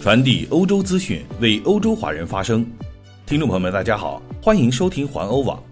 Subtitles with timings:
[0.00, 2.66] 传递欧洲资讯，为欧洲华人发声。
[3.26, 5.62] 听众朋友们，大家好，欢迎收听环欧网。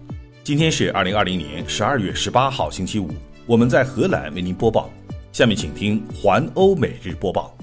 [0.43, 3.09] 今天是二零二零年十二月十八号，星期五。
[3.47, 4.87] 我们在荷兰为您播报。
[5.31, 7.57] 下面请听环欧每日播报。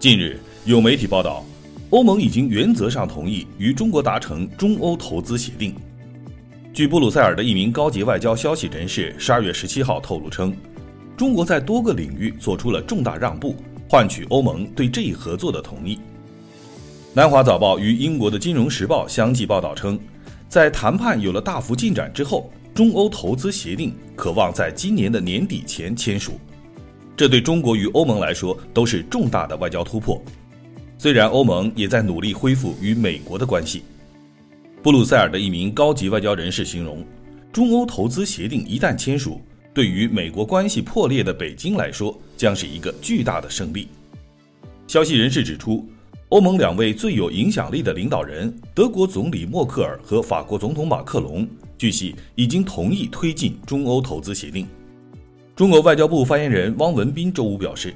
[0.00, 1.44] 近日，有媒体报道，
[1.90, 5.72] 欧盟已经原则上同意与中国达成中欧投资协定。
[6.72, 10.52] 据布鲁塞尔的一名高级外交消息人士十二月十七号透露称，
[11.16, 13.54] 中国在多个领域做出了重大让步，
[13.88, 15.98] 换取欧盟对这一合作的同意。
[17.12, 19.98] 南华早报与英国的金融时报相继报道称，
[20.48, 26.32] 在谈判有了大幅进展之后，中欧投资协定可望在今年的年底前签署。
[27.16, 30.20] 这对中国与欧盟来说都是重大的外交突破。
[30.98, 33.82] 虽然欧盟也在努力恢复与美国的关系。
[34.82, 37.02] 布鲁塞尔的一名高级外交人士形容，
[37.52, 39.40] 中欧投资协定一旦签署，
[39.76, 43.88] 对于美国关系破裂的北京来说，将是一个巨大的胜利。
[44.86, 45.86] 消息人士指出，
[46.30, 54.66] 欧盟两位最有影响力的领导人，德国总理默克尔和法国总统马克龙，据悉已经同意推进中欧投资协定。
[55.54, 57.92] 中国外交部发言人汪文斌周五表示，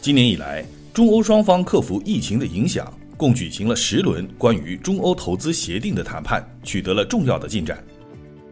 [0.00, 2.86] 今年以来，中欧双方克服疫情的影响。
[3.16, 7.82] 共举行了十轮关于中欧投资协定的谈判，取得了重要的进展。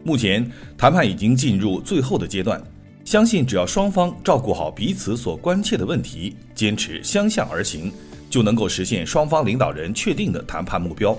[0.05, 2.61] 目前谈判已经进入最后的阶段，
[3.03, 7.91] 相信只要双方照顾好彼此所关切的问题，坚持相向而行，
[8.29, 11.17] 就能够实现双方领导人确定的谈判目标。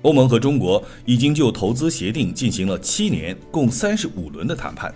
[0.00, 4.90] 欧盟和中国已经就投资协定进行了七年、共三十五轮的谈判。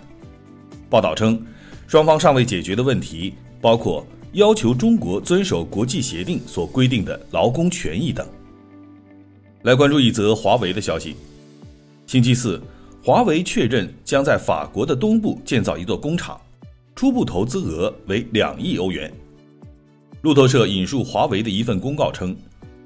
[0.89, 1.39] 报道称，
[1.87, 4.05] 双方尚未解决的问题包括。
[4.33, 8.27] 要求中国遵守国际协定所规定的劳工权益等。
[9.61, 11.15] 来关注一则华为的消息。
[12.07, 12.61] 星期四，
[13.03, 16.39] 华为确认将在法国的东部建造一座工厂，
[16.95, 19.11] 初步投资额为两亿欧元。
[20.21, 22.35] 路透社引述华为的一份公告称，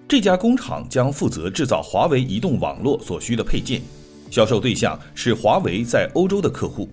[0.08, 3.82] 这家工厂将负责制造华为移动网络所需的配件，
[4.32, 6.88] 销售对象是华为在欧洲的客户。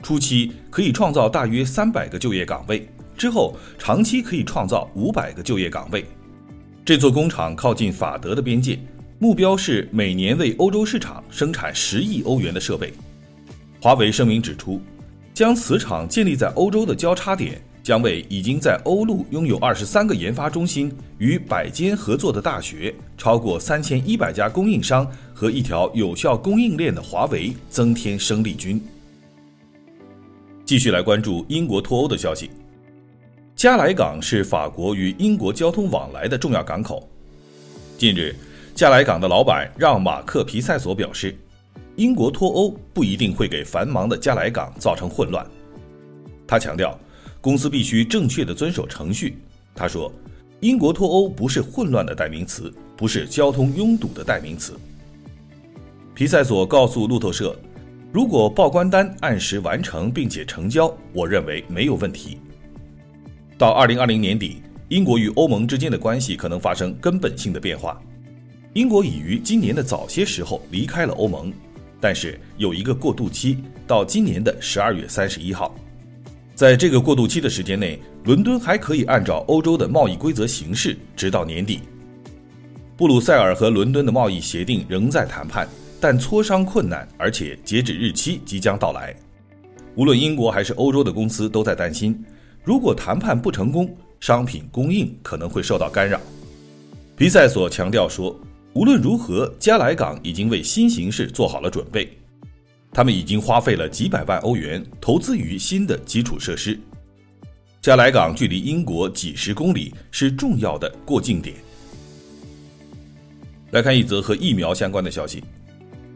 [0.00, 2.88] 初期可以创造大约三百个就业岗位。
[3.16, 6.04] 之后，长期可以创造五百个就业岗位。
[6.84, 8.78] 这座工厂靠近法德的边界，
[9.22, 12.92] 目标是每年为欧洲市场生产十亿欧元的设备。
[13.80, 14.80] 华为声明指出，
[15.32, 28.82] 将此厂建立在欧洲的交叉点，将为已经在欧陆拥有二十三个研发中心、与百间合作的大学、超过三千一百家供应商和一条有效供应链的华为增添生力军。
[30.64, 32.50] 继续来关注英国脱欧的消息。
[33.54, 37.08] 加莱港是法国与英国交通往来的重要港口。
[37.96, 38.34] 近日，
[38.74, 41.36] 加莱港的老板让·马克·皮塞索表示，
[41.96, 45.46] 英国脱欧不一定会给繁忙的加莱港造成混乱。
[46.46, 46.98] 他强调，
[47.40, 49.38] 公司必须正确的遵守程序。
[49.74, 50.10] 他说，
[50.60, 54.74] 英国脱欧不是混乱的代名词，不是交通拥堵的代名词。
[56.14, 57.54] 皮塞索告诉路透社，
[58.10, 62.38] 如果报关单按时完成并且成交，我认为没有问题。
[63.58, 68.00] 到二零二零年底，英国与欧盟之间的关系可能发生根本性的变化。
[68.74, 71.52] 英国已于今年的早些时候离开了欧盟，
[72.00, 75.74] 但是有一个过渡期，到今年的十二月三十一号。
[76.54, 81.80] 在这个过渡期的时间内，伦敦还可以按照欧洲的贸易规则行事，直到年底。
[82.96, 85.68] 布鲁塞尔和伦敦的贸易协定仍在谈判，
[86.00, 89.14] 但磋商困难，而且截止日期即将到来。
[89.96, 92.18] 无论英国还是欧洲的公司都在担心。
[92.64, 96.18] 如果谈判不成功，商品供应可能会受到干扰。
[97.16, 98.34] 皮塞索强调说，
[98.74, 102.10] 无论如何，加莱港已经为新形势做好了准备。
[102.90, 106.78] 他们已经花费了几百万欧元投资于新的基础设施。
[107.80, 111.54] 加莱港距离英国几十公里，是重要的过境点。
[113.72, 115.42] 来看一则和疫苗相关的消息。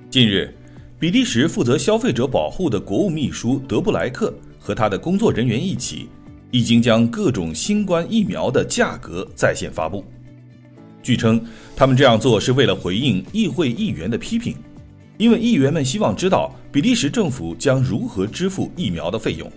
[0.09, 0.55] 近日，
[0.99, 6.09] 比利时负责消费者保护的国务秘书德布莱克和他的工作人员一起。
[6.53, 10.03] 已经将各种新冠疫苗的价格在线发布。
[11.07, 11.41] 据称，
[11.77, 14.57] 他们这样做是为了回应议会议员的批评，
[15.19, 19.49] 因为议员们希望知道比利时政府将如何支付疫苗的费用。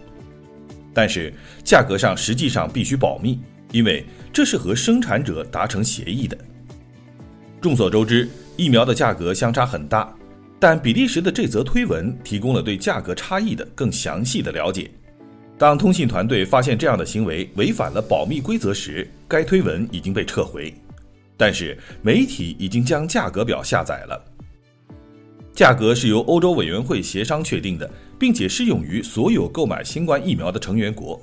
[0.94, 3.40] 但是，价格上实际上必须保密，
[3.72, 6.38] 因为这是和生产者达成协议的。
[7.60, 10.16] 众所周知，疫苗的价格相差很大，
[10.60, 14.88] 但比利时的这则推文提供了对价格差异的更详细的了解。
[15.58, 20.72] 当通信团队发现这样的行为违反了保密规则时，该推文已经被撤回。
[21.40, 24.26] 但是媒体已经将价格表下载了。
[25.54, 27.90] 价格是由欧洲委员会协商确定的，
[28.20, 31.18] 并且适用于所有购买新冠疫苗的成员国。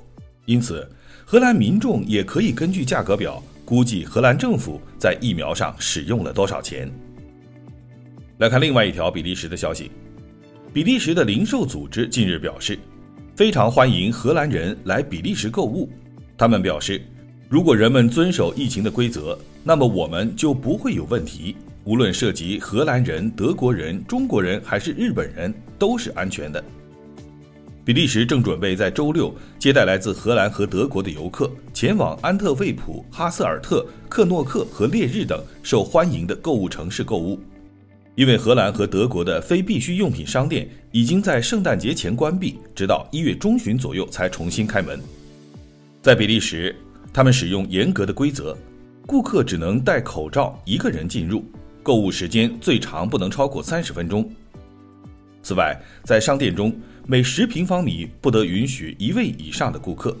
[0.45, 0.89] 因此，
[1.23, 6.91] 荷兰民众也可以根据价格表估计荷兰政府在疫苗上使用了多少钱。
[8.39, 9.91] 来看另外一条比利时的消息，
[10.73, 12.77] 比利时的零售组织近日表示，
[13.35, 15.87] 非常欢迎荷兰人来比利时购物。
[16.35, 17.01] 他们表示，
[17.49, 21.55] 如果人们遵守疫情的规则，那么我们就不会有问题。
[21.85, 26.61] 无论涉及荷兰人、德国人、中国人还是日本人，都是安全的。
[27.85, 37.39] 比利时正准备在周六接待来自荷兰和德国的游客，前往安特卫普、哈瑟尔特、克诺克和烈日等受欢迎的购物城市购物。
[38.15, 44.99] 因为荷兰和德国的非必需用品商店已经在圣诞节前关闭，直到一月中旬左右才重新开门。
[46.01, 46.75] 在比利时，
[47.13, 48.55] 他们使用严格的规则，
[49.05, 51.43] 顾客只能戴口罩一个人进入，
[51.81, 54.29] 购物时间最长不能超过三十分钟。
[55.41, 56.75] 此外，在商店中
[57.05, 60.15] 每十平方米不得允许一位以上的顾客。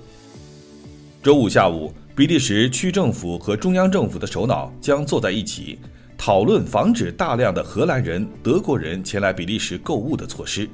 [1.21, 5.77] 周五下午，比利时区政府和中央政府的首脑将坐在一起。
[6.19, 10.67] 讨论防止大量的荷兰人、德国人前来比利时购物的措施。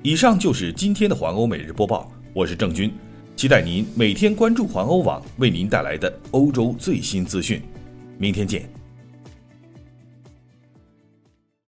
[0.00, 2.92] 以上就是今天的环欧每日播报，我是郑军，
[3.38, 7.62] 期待您每天关注环欧网为您带来的欧洲最新资讯。
[8.18, 8.77] 明天见。